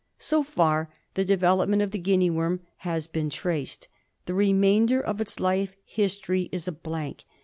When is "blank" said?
6.71-7.23